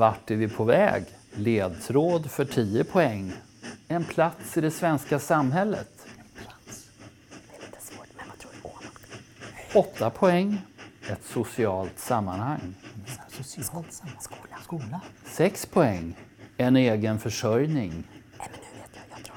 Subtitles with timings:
[0.00, 1.04] Vart är vi på väg?
[1.34, 3.32] Ledtråd för 10 poäng.
[3.88, 6.06] En plats i det svenska samhället.
[9.74, 10.58] Åtta poäng.
[11.10, 12.74] Ett socialt sammanhang.
[13.28, 14.20] Socialt sammanhang.
[14.20, 14.56] Skola.
[14.62, 15.00] Skola.
[15.24, 16.16] Sex poäng.
[16.56, 17.90] En egen försörjning.
[17.90, 19.18] Nej, men nu vet jag.
[19.18, 19.36] Jag tror.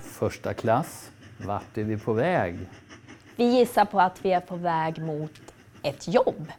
[0.00, 1.10] Första klass.
[1.38, 2.58] Vart är vi på väg?
[3.36, 5.32] Vi gissar på att vi är på väg mot
[5.82, 6.52] ett jobb.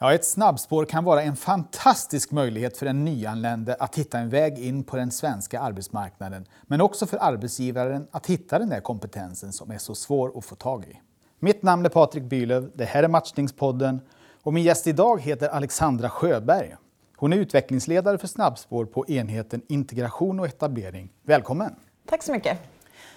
[0.00, 4.58] Ja, ett snabbspår kan vara en fantastisk möjlighet för en nyanlände att hitta en väg
[4.58, 9.70] in på den svenska arbetsmarknaden, men också för arbetsgivaren att hitta den där kompetensen som
[9.70, 11.00] är så svår att få tag i.
[11.38, 14.00] Mitt namn är Patrik Bylöv, det här är Matchningspodden
[14.42, 16.76] och min gäst idag heter Alexandra Sjöberg.
[17.16, 21.12] Hon är utvecklingsledare för snabbspår på enheten integration och etablering.
[21.22, 21.74] Välkommen!
[22.08, 22.58] Tack så mycket.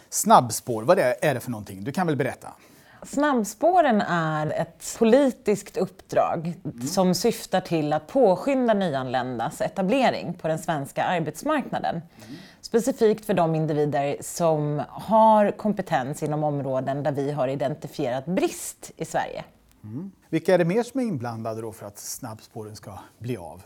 [0.09, 1.83] Snabbspår, vad är det för någonting?
[1.83, 2.47] Du kan väl berätta?
[3.03, 6.87] Snabbspåren är ett politiskt uppdrag mm.
[6.87, 11.95] som syftar till att påskynda nyanländas etablering på den svenska arbetsmarknaden.
[11.95, 12.37] Mm.
[12.61, 19.05] Specifikt för de individer som har kompetens inom områden där vi har identifierat brist i
[19.05, 19.43] Sverige.
[19.83, 20.11] Mm.
[20.29, 23.61] Vilka är det mer som är inblandade då för att snabbspåren ska bli av?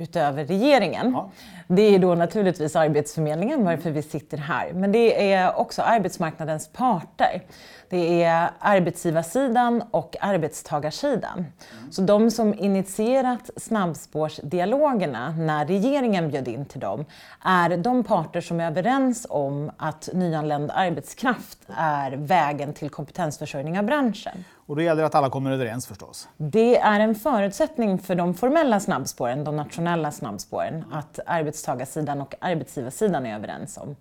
[0.00, 1.12] Utöver regeringen.
[1.12, 1.30] Ja.
[1.66, 4.72] Det är då naturligtvis Arbetsförmedlingen, varför vi sitter här.
[4.72, 7.42] Men det är också arbetsmarknadens parter.
[7.90, 11.38] Det är arbetsgivarsidan och arbetstagarsidan.
[11.38, 11.92] Mm.
[11.92, 17.04] Så de som initierat snabbspårsdialogerna när regeringen bjöd in till dem
[17.44, 23.84] är de parter som är överens om att nyanländ arbetskraft är vägen till kompetensförsörjning av
[23.84, 24.44] branschen.
[24.66, 26.28] Och då gäller det att alla kommer överens förstås?
[26.36, 33.26] Det är en förutsättning för de formella snabbspåren, de nationella snabbspåren, att arbetstagarsidan och arbetsgivarsidan
[33.26, 33.96] är överens om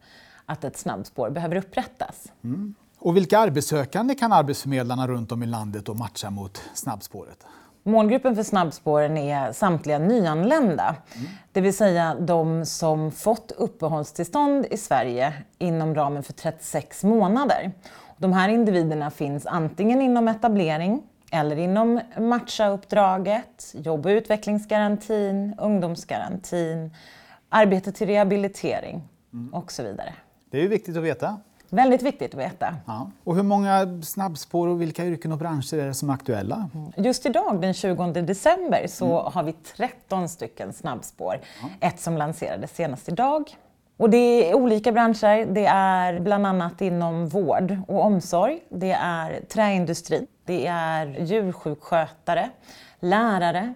[0.46, 2.32] att ett snabbspår behöver upprättas.
[2.44, 2.76] Mm.
[3.00, 7.46] Och vilka arbetssökande kan arbetsförmedlarna runt om i landet då matcha mot snabbspåret?
[7.84, 11.28] Målgruppen för snabbspåren är samtliga nyanlända, mm.
[11.52, 17.72] det vill säga de som fått uppehållstillstånd i Sverige inom ramen för 36 månader.
[18.18, 26.96] De här individerna finns antingen inom etablering eller inom matcha-uppdraget, jobb och utvecklingsgarantin, ungdomsgarantin,
[27.50, 29.02] arbete till rehabilitering
[29.34, 29.54] mm.
[29.54, 30.14] och så vidare.
[30.52, 31.38] Det är ju viktigt att veta.
[31.70, 32.76] Väldigt viktigt att veta.
[32.86, 33.12] Ja.
[33.24, 36.70] Och hur många snabbspår och vilka yrken och branscher är det som är aktuella?
[36.98, 39.34] Just idag, den 20 december, så mm.
[39.34, 41.40] har vi 13 stycken snabbspår.
[41.62, 41.88] Ja.
[41.88, 43.56] Ett som lanserades senast idag.
[44.00, 45.46] Och det är olika branscher.
[45.46, 48.60] Det är bland annat inom vård och omsorg.
[48.70, 50.28] Det är träindustri.
[50.46, 52.50] Det är djursjukskötare,
[53.00, 53.74] lärare,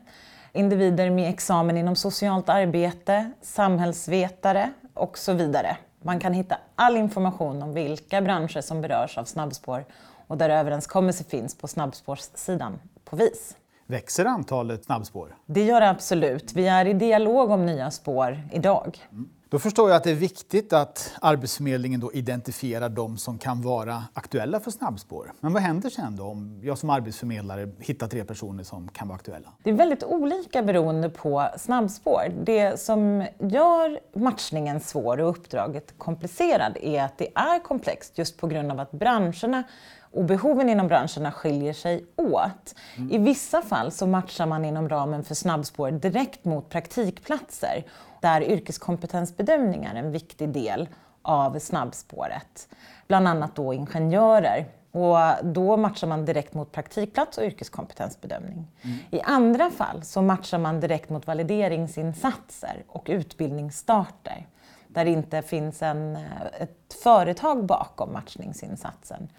[0.54, 5.78] individer med examen inom socialt arbete, samhällsvetare och så vidare.
[6.02, 9.86] Man kan hitta all information om vilka branscher som berörs av snabbspår
[10.28, 13.56] och där överenskommelse finns på snabbspårssidan på VIS.
[13.86, 15.36] Växer antalet snabbspår?
[15.46, 16.54] Det gör det absolut.
[16.54, 18.98] Vi är i dialog om nya spår idag.
[19.12, 19.30] Mm.
[19.54, 24.04] Då förstår jag att det är viktigt att Arbetsförmedlingen då identifierar de som kan vara
[24.14, 25.32] aktuella för snabbspår.
[25.40, 29.16] Men vad händer sen då om jag som arbetsförmedlare hittar tre personer som kan vara
[29.16, 29.54] aktuella?
[29.64, 32.34] Det är väldigt olika beroende på snabbspår.
[32.44, 38.48] Det som gör matchningen svår och uppdraget komplicerad är att det är komplext just på
[38.48, 39.64] grund av att branscherna
[40.00, 42.76] och behoven inom branscherna skiljer sig åt.
[42.98, 43.12] Mm.
[43.12, 47.84] I vissa fall så matchar man inom ramen för snabbspår direkt mot praktikplatser
[48.24, 50.90] där yrkeskompetensbedömning är en viktig del
[51.22, 52.68] av snabbspåret.
[53.08, 54.66] Bland annat då ingenjörer.
[54.92, 58.68] Och då matchar man direkt mot praktikplats och yrkeskompetensbedömning.
[58.82, 58.98] Mm.
[59.12, 64.48] I andra fall så matchar man direkt mot valideringsinsatser och utbildningsstarter
[64.88, 66.16] där det inte finns en,
[66.60, 69.30] ett företag bakom matchningsinsatsen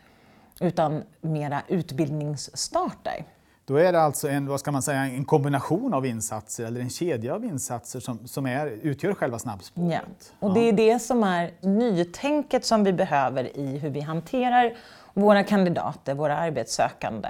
[0.61, 3.25] utan mera utbildningsstarter.
[3.67, 6.91] Då är det alltså en, vad ska man säga, en kombination av insatser eller en
[6.91, 9.91] kedja av insatser som, som är, utgör själva snabbspåret.
[9.91, 10.47] Ja.
[10.49, 14.77] Och det är det som är nytänket som vi behöver i hur vi hanterar
[15.15, 17.29] våra kandidater, våra arbetssökande.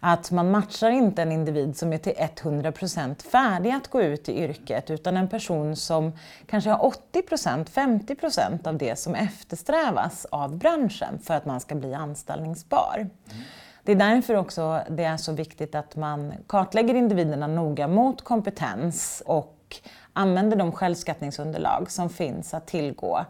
[0.00, 4.38] Att man matchar inte en individ som är till 100% färdig att gå ut i
[4.38, 6.12] yrket utan en person som
[6.46, 11.94] kanske har 80%, 50% av det som eftersträvas av branschen för att man ska bli
[11.94, 12.96] anställningsbar.
[12.96, 13.42] Mm.
[13.88, 19.22] Det är därför också det är så viktigt att man kartlägger individerna noga mot kompetens
[19.26, 19.76] och
[20.12, 23.24] använder de självskattningsunderlag som finns att tillgå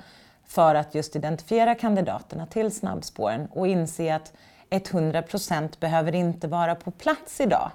[0.47, 4.33] för att just identifiera kandidaterna till snabbspåren och inse att
[4.71, 7.71] 100% behöver inte vara på plats idag.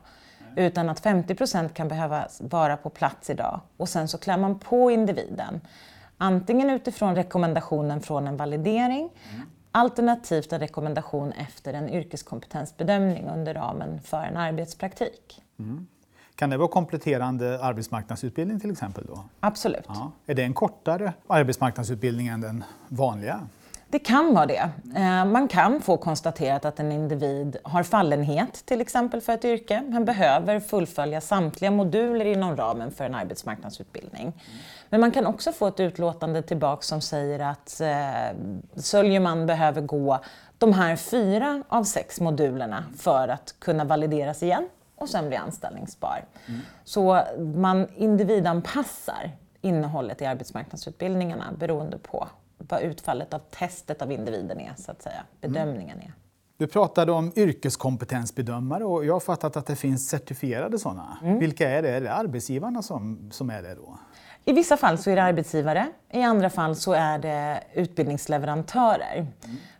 [0.55, 3.59] Utan att 50% kan behöva vara på plats idag.
[3.77, 5.61] Och sen så klär man på individen.
[6.17, 9.49] Antingen utifrån rekommendationen från en validering, mm.
[9.73, 15.41] Alternativt en rekommendation efter en yrkeskompetensbedömning under ramen för en arbetspraktik.
[15.59, 15.87] Mm.
[16.35, 19.05] Kan det vara kompletterande arbetsmarknadsutbildning till exempel?
[19.05, 19.23] Då?
[19.39, 19.85] Absolut.
[19.87, 20.11] Ja.
[20.25, 23.47] Är det en kortare arbetsmarknadsutbildning än den vanliga?
[23.93, 24.69] Det kan vara det.
[24.95, 29.81] Eh, man kan få konstaterat att en individ har fallenhet till exempel för ett yrke,
[29.87, 34.33] men behöver fullfölja samtliga moduler inom ramen för en arbetsmarknadsutbildning.
[34.89, 38.37] Men man kan också få ett utlåtande tillbaka som säger att eh,
[38.75, 40.19] Söljeman behöver gå
[40.57, 46.25] de här fyra av sex modulerna för att kunna valideras igen och sen bli anställningsbar.
[46.83, 47.19] Så
[47.55, 49.31] man individanpassar
[49.61, 52.27] innehållet i arbetsmarknadsutbildningarna beroende på
[52.69, 55.23] vad utfallet av testet av individen är, så att säga.
[55.41, 56.13] Bedömningen är.
[56.57, 61.17] Du pratade om yrkeskompetensbedömare och jag har fattat att det finns certifierade sådana.
[61.23, 61.39] Mm.
[61.39, 61.89] Vilka är det?
[61.89, 63.97] Är det arbetsgivarna som, som är det då?
[64.45, 69.27] I vissa fall så är det arbetsgivare, i andra fall så är det utbildningsleverantörer.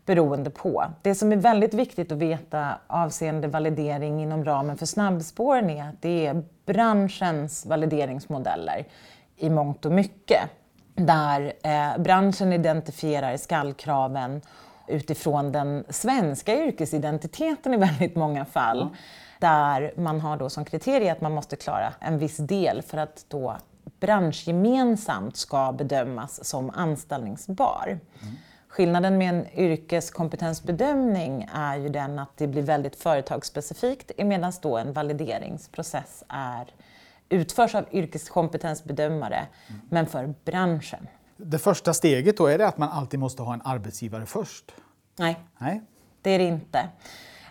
[0.06, 0.86] Beroende på.
[1.02, 6.02] Det som är väldigt viktigt att veta avseende validering inom ramen för snabbspåren är att
[6.02, 8.88] det är branschens valideringsmodeller
[9.38, 10.50] i mångt och mycket.
[10.96, 14.42] Där eh, branschen identifierar skallkraven
[14.88, 18.90] utifrån den svenska yrkesidentiteten i väldigt många fall.
[19.40, 23.26] Där man har då som kriterie att man måste klara en viss del för att
[23.28, 23.58] då
[24.00, 28.00] branschgemensamt ska bedömas som anställningsbar.
[28.68, 34.94] Skillnaden med en yrkeskompetensbedömning är ju den att det blir väldigt företagsspecifikt medan då en
[34.94, 36.66] valideringsprocess är,
[37.34, 39.48] utförs av yrkeskompetensbedömare
[39.90, 41.08] men för branschen.
[41.38, 44.72] Det första steget då, är det att man alltid måste ha en arbetsgivare först?
[45.20, 45.82] Nej, Nej?
[46.22, 46.90] det är det inte.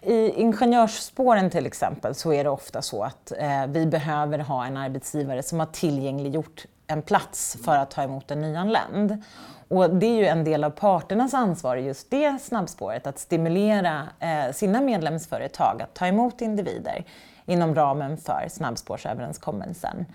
[0.02, 4.76] I ingenjörsspåren till exempel så är det ofta så att eh, vi behöver ha en
[4.76, 9.22] arbetsgivare som har tillgängliggjort en plats för att ta emot en nyanländ.
[9.68, 14.08] Och det är ju en del av parternas ansvar i just det snabbspåret, att stimulera
[14.18, 17.04] eh, sina medlemsföretag att ta emot individer
[17.46, 20.06] inom ramen för snabbspårsöverenskommelsen.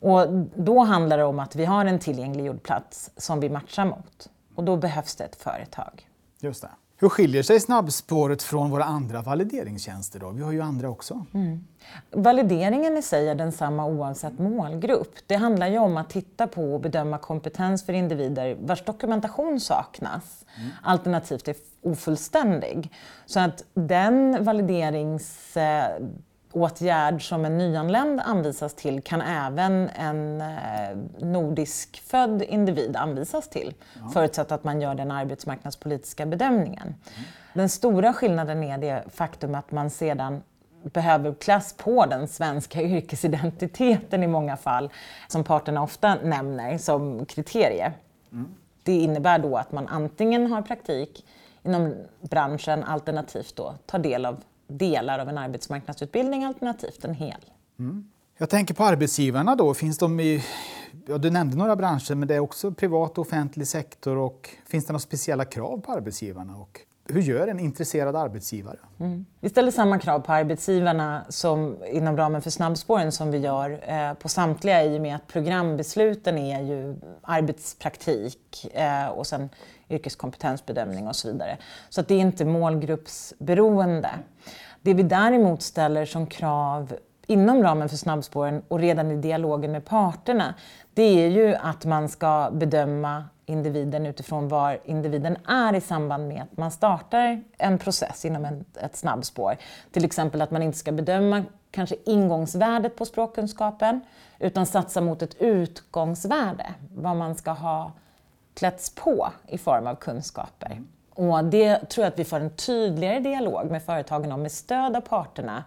[0.00, 4.28] Och då handlar det om att vi har en tillgängliggjord plats som vi matchar mot.
[4.54, 6.08] Och då behövs det ett företag.
[6.40, 6.70] Just det.
[7.02, 10.18] Hur skiljer sig snabbspåret från våra andra valideringstjänster?
[10.20, 10.30] Då?
[10.30, 11.24] Vi har ju andra också.
[12.10, 15.14] Valideringen i sig är densamma oavsett målgrupp.
[15.26, 20.44] Det handlar ju om att titta på och bedöma kompetens för individer vars dokumentation saknas,
[20.82, 22.92] alternativt är ofullständig.
[23.26, 24.44] Så att den
[26.52, 33.74] valideringsåtgärd som en nyanländ anvisas till kan även en eh, nordisk född individ anvisas till,
[34.12, 36.94] förutsatt att man gör den arbetsmarknadspolitiska bedömningen.
[37.54, 40.42] Den stora skillnaden är det faktum att man sedan
[40.82, 44.90] behöver klass på den svenska yrkesidentiteten i många fall,
[45.28, 47.92] som parterna ofta nämner som kriterie.
[48.82, 51.24] Det innebär då att man antingen har praktik
[51.62, 57.44] inom branschen alternativt då tar del av delar av en arbetsmarknadsutbildning alternativt en hel.
[58.38, 59.74] Jag tänker på arbetsgivarna då.
[59.74, 60.44] Finns de i,
[61.06, 64.16] ja, du nämnde några branscher, men det är också privat och offentlig sektor.
[64.16, 66.56] Och finns det några speciella krav på arbetsgivarna?
[66.56, 68.76] Och hur gör en intresserad arbetsgivare?
[69.40, 74.14] Vi ställer samma krav på arbetsgivarna som inom ramen för snabbspåren som vi gör eh,
[74.14, 79.48] på samtliga i och med att programbesluten är ju arbetspraktik eh, och sen
[79.90, 81.58] yrkeskompetensbedömning och så vidare.
[81.88, 84.10] Så att det är inte målgruppsberoende.
[84.82, 86.94] Det vi däremot ställer som krav
[87.26, 90.54] inom ramen för snabbspåren och redan i dialogen med parterna,
[90.94, 96.42] det är ju att man ska bedöma individen utifrån var individen är i samband med
[96.42, 99.56] att man startar en process inom en, ett snabbspår.
[99.90, 104.00] Till exempel att man inte ska bedöma kanske ingångsvärdet på språkkunskapen
[104.38, 107.92] utan satsa mot ett utgångsvärde, vad man ska ha
[108.54, 110.80] klätts på i form av kunskaper.
[111.20, 114.96] Och det tror jag att vi får en tydligare dialog med företagen om med stöd
[114.96, 115.64] av parterna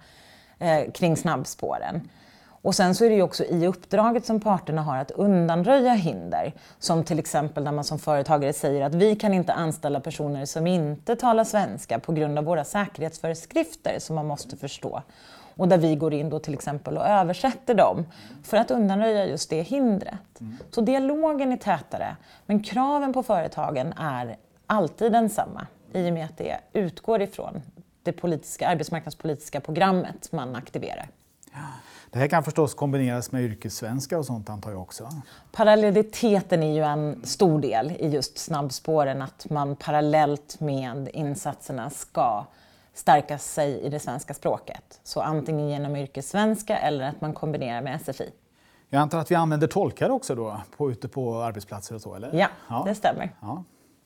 [0.60, 2.10] eh, kring snabbspåren.
[2.46, 6.54] Och sen så är det ju också i uppdraget som parterna har att undanröja hinder.
[6.80, 10.68] Som till exempel när man som företagare säger att vi kan inte anställa personer som
[10.68, 15.02] inte talar svenska på grund av våra säkerhetsföreskrifter som man måste förstå.
[15.56, 18.06] Och där vi går in då till exempel och översätter dem
[18.44, 20.42] för att undanröja just det hindret.
[20.72, 26.38] Så dialogen är tätare, men kraven på företagen är alltid densamma i och med att
[26.38, 27.62] det utgår ifrån
[28.04, 31.08] det politiska, arbetsmarknadspolitiska programmet man aktiverar.
[32.12, 35.10] Det här kan förstås kombineras med yrkessvenska och sånt antar jag också.
[35.52, 42.46] Parallelliteten är ju en stor del i just snabbspåren, att man parallellt med insatserna ska
[42.94, 45.00] stärka sig i det svenska språket.
[45.04, 48.30] Så antingen genom yrkessvenska eller att man kombinerar med SFI.
[48.90, 52.16] Jag antar att vi använder tolkar också då, på, ute på arbetsplatser och så?
[52.16, 52.50] Eller?
[52.70, 53.32] Ja, det stämmer.
[53.42, 53.64] Ja.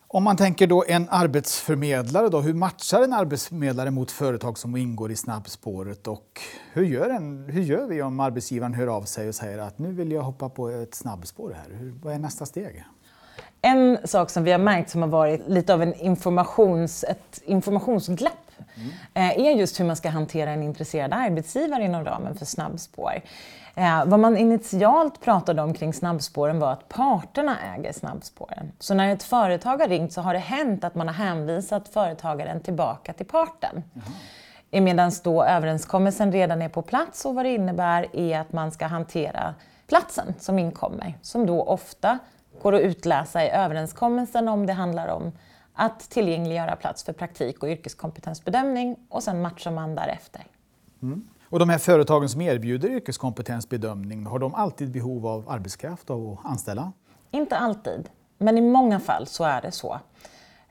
[0.10, 5.12] Om man tänker då en arbetsförmedlare, då, hur matchar en arbetsförmedlare mot företag som ingår
[5.12, 6.08] i snabbspåret?
[6.08, 6.42] Och
[6.74, 9.92] hur, gör en, hur gör vi om arbetsgivaren hör av sig och säger att nu
[9.94, 11.76] vill jag hoppa på ett snabbspår här?
[11.76, 12.84] Hur, vad är nästa steg?
[13.62, 18.47] En sak som vi har märkt som har varit lite av en informations, ett informationsglapp
[18.78, 19.42] mm.
[19.46, 23.22] är just hur man ska hantera en intresserad arbetsgivare inom ramen för snabbspår.
[23.76, 28.72] Eh, vad man initialt pratade om kring snabbspåren var att parterna äger snabbspåren.
[28.80, 32.62] Så när ett företag har ringt så har det hänt att man har hänvisat företagaren
[32.62, 33.84] tillbaka till parten.
[34.72, 34.84] Mm.
[34.84, 38.86] Medan då överenskommelsen redan är på plats och vad det innebär är att man ska
[38.86, 39.56] hantera
[39.88, 42.20] platsen som inkommer, som då ofta
[42.62, 45.32] går att utläsa i överenskommelsen om det handlar om
[45.78, 50.44] att tillgängliggöra plats för praktik och yrkeskompetensbedömning och sen matchar man därefter.
[51.02, 51.28] Mm.
[51.50, 56.92] Och de här företagen som erbjuder yrkeskompetensbedömning, har de alltid behov av arbetskraft att anställa?
[57.32, 60.00] Inte alltid, men i många fall så är det så.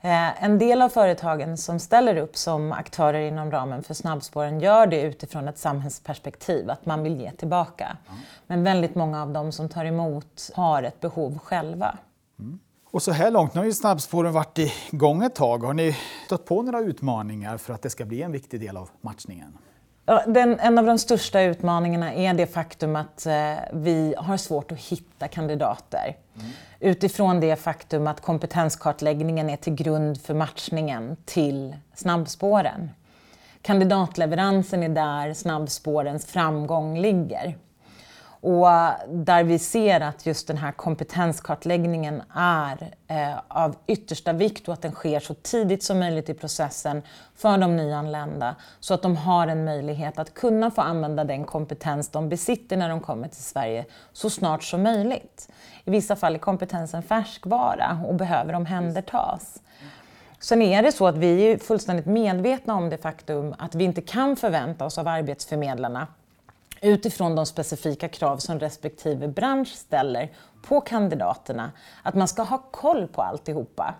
[0.01, 4.87] Eh, en del av företagen som ställer upp som aktörer inom ramen för snabbspåren gör
[4.87, 7.97] det utifrån ett samhällsperspektiv, att man vill ge tillbaka.
[8.07, 8.19] Mm.
[8.47, 11.97] Men väldigt många av dem som tar emot har ett behov själva.
[12.39, 12.59] Mm.
[12.91, 14.59] Och så här långt, nu har ju snabbspåren varit
[14.91, 15.63] igång ett tag.
[15.63, 18.89] Har ni stött på några utmaningar för att det ska bli en viktig del av
[19.01, 19.57] matchningen?
[20.27, 24.79] Den, en av de största utmaningarna är det faktum att eh, vi har svårt att
[24.79, 26.17] hitta kandidater.
[26.35, 26.47] Mm.
[26.79, 32.89] Utifrån det faktum att kompetenskartläggningen är till grund för matchningen till snabbspåren.
[33.61, 37.57] Kandidatleveransen är där snabbspårens framgång ligger.
[38.47, 38.67] Och
[39.07, 44.81] där vi ser att just den här kompetenskartläggningen är eh, av yttersta vikt och att
[44.81, 47.01] den sker så tidigt som möjligt i processen
[47.35, 52.09] för de nyanlända så att de har en möjlighet att kunna få använda den kompetens
[52.09, 55.49] de besitter när de kommer till Sverige så snart som möjligt.
[55.85, 59.61] I vissa fall är kompetensen färskvara och behöver omhändertas.
[60.39, 64.01] Sen är det så att vi är fullständigt medvetna om det faktum att vi inte
[64.01, 66.07] kan förvänta oss av arbetsförmedlarna
[66.81, 70.31] utifrån de specifika krav som respektive bransch ställer
[70.61, 71.71] på kandidaterna,
[72.03, 73.95] att man ska ha koll på alltihopa.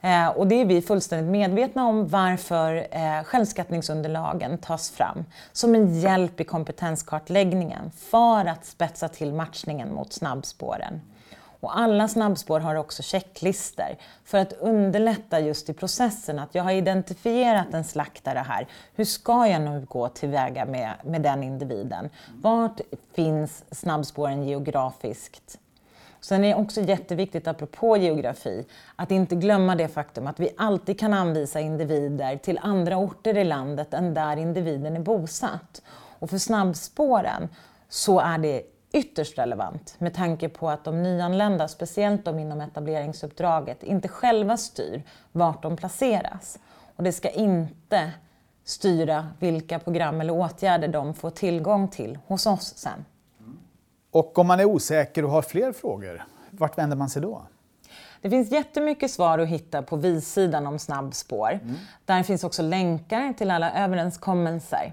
[0.00, 6.00] Eh, och det är vi fullständigt medvetna om varför eh, självskattningsunderlagen tas fram som en
[6.00, 11.00] hjälp i kompetenskartläggningen för att spetsa till matchningen mot snabbspåren.
[11.62, 16.72] Och alla snabbspår har också checklister för att underlätta just i processen att jag har
[16.72, 18.66] identifierat en slaktare här.
[18.94, 22.10] Hur ska jag nu gå tillväga med, med den individen?
[22.34, 22.80] Vart
[23.14, 25.58] finns snabbspåren geografiskt?
[26.20, 28.64] Sen är det också jätteviktigt, apropå geografi,
[28.96, 33.44] att inte glömma det faktum att vi alltid kan anvisa individer till andra orter i
[33.44, 35.82] landet än där individen är bosatt.
[36.18, 37.48] Och för snabbspåren
[37.88, 38.62] så är det
[38.92, 45.02] ytterst relevant med tanke på att de nyanlända, speciellt de inom etableringsuppdraget, inte själva styr
[45.32, 46.58] vart de placeras.
[46.96, 48.12] Och det ska inte
[48.64, 53.04] styra vilka program eller åtgärder de får tillgång till hos oss sen.
[54.10, 57.42] Och om man är osäker och har fler frågor, vart vänder man sig då?
[58.20, 61.50] Det finns jättemycket svar att hitta på vi-sidan om snabbspår.
[61.62, 61.76] Mm.
[62.04, 64.92] Där finns också länkar till alla överenskommelser.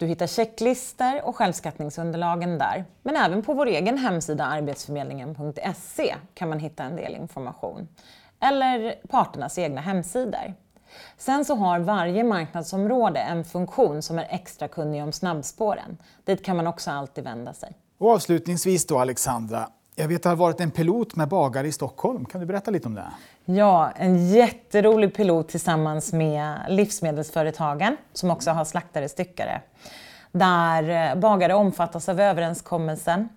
[0.00, 2.84] Du hittar checklistor och självskattningsunderlagen där.
[3.02, 7.88] Men även på vår egen hemsida arbetsförmedlingen.se kan man hitta en del information.
[8.40, 10.54] Eller parternas egna hemsidor.
[11.18, 15.98] Sen så har varje marknadsområde en funktion som är extra kunnig om snabbspåren.
[16.24, 17.72] Dit kan man också alltid vända sig.
[17.98, 21.72] Och avslutningsvis då Alexandra, jag vet att det har varit en pilot med bagare i
[21.72, 22.24] Stockholm.
[22.24, 23.04] Kan du berätta lite om det?
[23.44, 29.60] Ja, en jätterolig pilot tillsammans med livsmedelsföretagen som också har slaktare styckare.
[30.32, 33.28] Där eh, bagare omfattas av överenskommelsen.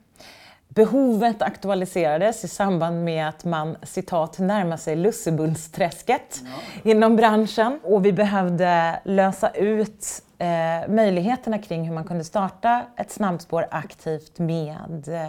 [0.68, 6.92] Behovet aktualiserades i samband med att man citat närmar sig lussebullsträsket ja.
[6.92, 10.48] inom branschen och vi behövde lösa ut eh,
[10.90, 15.28] möjligheterna kring hur man kunde starta ett snabbspår aktivt med eh,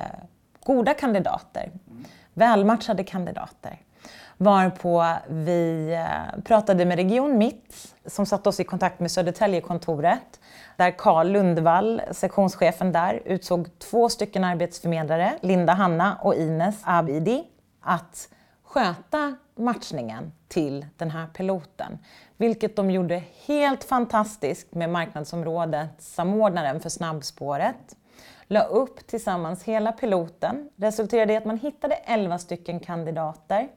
[0.64, 2.04] goda kandidater, mm.
[2.34, 3.80] välmatchade kandidater.
[4.36, 10.40] Varpå vi eh, pratade med Region Mitt som satte oss i kontakt med Södertäljekontoret
[10.76, 17.44] där Carl Lundvall, sektionschefen där, utsåg två stycken arbetsförmedlare, Linda Hanna och Ines Abidi,
[17.80, 18.28] att
[18.62, 21.98] sköta matchningen till den här piloten.
[22.36, 27.96] Vilket de gjorde helt fantastiskt med marknadsområdet, samordnaren för snabbspåret.
[28.46, 33.68] La upp tillsammans hela piloten, resulterade i att man hittade 11 stycken kandidater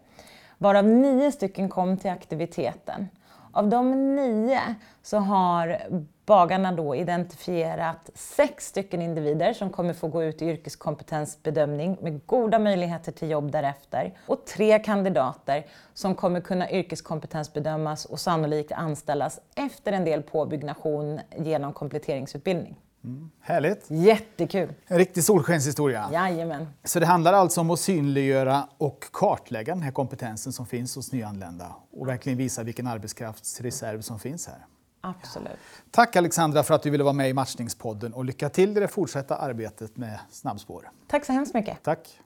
[0.58, 3.08] varav nio stycken kom till aktiviteten.
[3.52, 5.82] Av de nio så har
[6.26, 12.60] bagarna då identifierat sex stycken individer som kommer få gå ut i yrkeskompetensbedömning med goda
[12.60, 14.14] möjligheter till jobb därefter.
[14.26, 21.74] Och tre kandidater som kommer kunna yrkeskompetensbedömas och sannolikt anställas efter en del påbyggnation genom
[21.74, 22.76] kompletteringsutbildning.
[23.42, 23.86] Härligt.
[23.88, 24.74] Jättekul!
[24.88, 26.10] En riktig solskenshistoria.
[26.14, 26.68] Jajamän.
[26.84, 31.12] Så det handlar alltså om att synliggöra och kartlägga den här kompetensen som finns hos
[31.12, 34.66] nyanlända och verkligen visa vilken arbetskraftsreserv som finns här.
[35.02, 35.60] Absolut.
[35.92, 38.88] Tack Alexandra för att du ville vara med i Matchningspodden och lycka till i det
[38.88, 40.90] fortsatta arbetet med snabbspår.
[41.08, 41.84] Tack så hemskt mycket.
[41.84, 42.20] Tack!